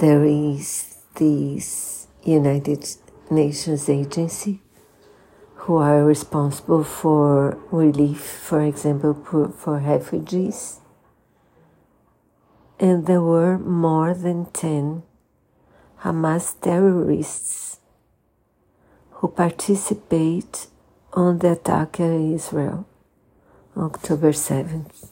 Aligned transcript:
there 0.00 0.24
is 0.24 0.96
this 1.16 2.06
United 2.24 2.88
Nations 3.30 3.86
agency 3.90 4.62
who 5.56 5.76
are 5.76 6.02
responsible 6.02 6.82
for 6.82 7.58
relief, 7.70 8.20
for 8.22 8.62
example, 8.62 9.12
for, 9.12 9.50
for 9.50 9.76
refugees. 9.76 10.80
And 12.78 13.06
there 13.06 13.20
were 13.20 13.58
more 13.58 14.14
than 14.14 14.46
10 14.46 15.02
Hamas 16.00 16.58
terrorists 16.58 17.80
who 19.10 19.28
participate 19.28 20.68
on 21.12 21.40
the 21.40 21.52
attack 21.52 22.00
on 22.00 22.32
Israel, 22.32 22.86
October 23.76 24.32
7th. 24.32 25.08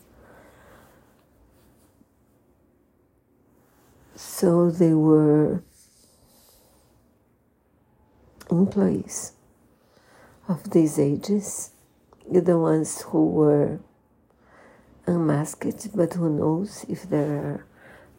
So 4.21 4.69
they 4.69 4.95
were 4.95 5.63
employees 8.51 9.31
of 10.49 10.71
these 10.71 10.99
ages, 10.99 11.71
the 12.29 12.59
ones 12.59 13.03
who 13.03 13.29
were 13.29 13.79
unmasked, 15.07 15.95
but 15.95 16.15
who 16.15 16.31
knows 16.31 16.85
if 16.89 17.09
there 17.09 17.31
are 17.31 17.67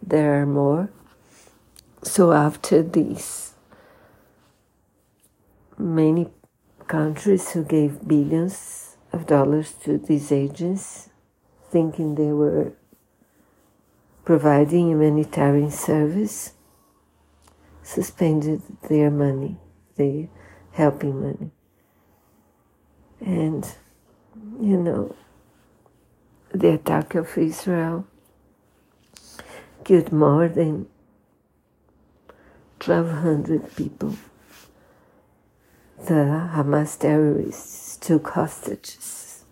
there 0.01 0.41
are 0.41 0.45
more. 0.45 0.89
So 2.01 2.31
after 2.31 2.81
this, 2.81 3.55
many 5.77 6.29
countries 6.87 7.51
who 7.51 7.65
gave 7.65 8.07
billions 8.07 8.95
of 9.11 9.27
dollars 9.27 9.73
to 9.83 9.97
these 9.97 10.31
agents, 10.31 11.09
thinking 11.69 12.15
they 12.15 12.31
were 12.31 12.71
providing 14.29 14.91
humanitarian 14.91 15.71
service, 15.71 16.53
suspended 17.81 18.61
their 18.87 19.09
money, 19.09 19.57
their 19.95 20.27
helping 20.73 21.19
money. 21.19 21.49
And, 23.19 23.67
you 24.61 24.77
know, 24.77 25.15
the 26.53 26.75
attack 26.75 27.15
of 27.15 27.35
Israel 27.39 28.05
killed 29.83 30.11
more 30.11 30.47
than 30.47 30.85
1,200 32.85 33.75
people. 33.75 34.15
The 36.05 36.51
Hamas 36.53 36.99
terrorists 36.99 37.97
took 37.97 38.29
hostages, 38.29 39.43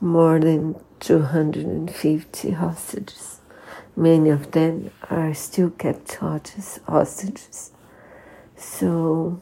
more 0.00 0.38
than 0.38 0.76
250 1.00 2.50
hostages. 2.52 3.41
Many 3.96 4.30
of 4.30 4.52
them 4.52 4.90
are 5.10 5.34
still 5.34 5.70
kept 5.70 6.14
hostages. 6.16 7.72
So, 8.56 9.40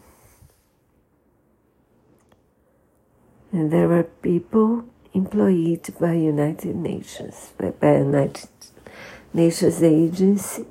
and 3.53 3.71
there 3.71 3.89
were 3.89 4.05
people 4.05 4.85
employed 5.13 5.89
by 6.01 6.15
United 6.15 6.77
Nations, 6.77 7.53
by, 7.59 7.71
by 7.71 7.99
United 7.99 8.49
Nations 9.33 9.83
Agency, 9.83 10.65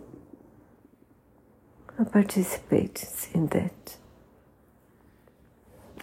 who 1.96 2.06
participated 2.06 3.10
in 3.34 3.48
that. 3.48 3.98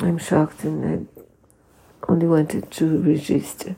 I'm 0.00 0.18
shocked 0.18 0.64
and 0.64 0.84
I 0.84 1.22
only 2.08 2.26
wanted 2.26 2.70
to 2.72 3.02
register. 3.02 3.76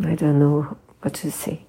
I 0.00 0.14
don't 0.14 0.38
know 0.38 0.76
what 1.00 1.14
to 1.14 1.30
say. 1.30 1.66